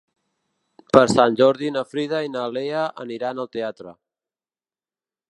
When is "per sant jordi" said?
0.95-1.67